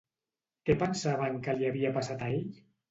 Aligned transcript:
Què 0.69 0.77
pensaven 0.85 1.39
que 1.49 1.57
li 1.61 1.71
havia 1.71 1.97
passat 2.01 2.27
a 2.31 2.35
ell? 2.41 2.55